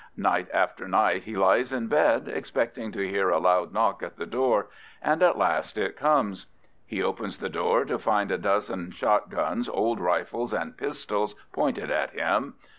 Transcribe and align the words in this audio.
Night 0.17 0.47
after 0.51 0.87
night 0.87 1.25
he 1.25 1.37
lies 1.37 1.71
in 1.71 1.85
bed 1.85 2.27
expecting 2.27 2.91
to 2.91 3.07
hear 3.07 3.29
a 3.29 3.37
loud 3.37 3.71
knock 3.71 4.01
at 4.01 4.17
the 4.17 4.25
door, 4.25 4.65
and 4.99 5.21
at 5.21 5.37
last 5.37 5.77
it 5.77 5.95
comes. 5.95 6.47
He 6.83 7.03
opens 7.03 7.37
the 7.37 7.49
door 7.49 7.85
to 7.85 7.99
find 7.99 8.31
a 8.31 8.39
dozen 8.39 8.89
shot 8.89 9.29
guns, 9.29 9.69
old 9.69 9.99
rifles, 9.99 10.53
and 10.55 10.75
pistols 10.75 11.35
pointed 11.53 11.91
at 11.91 12.09
him. 12.19 12.55